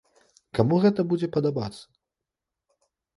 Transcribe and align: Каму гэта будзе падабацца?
Каму 0.59 0.79
гэта 0.85 1.05
будзе 1.11 1.27
падабацца? 1.35 1.83